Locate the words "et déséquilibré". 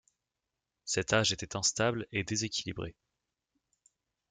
2.11-2.95